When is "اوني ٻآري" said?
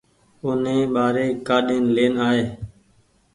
0.43-1.27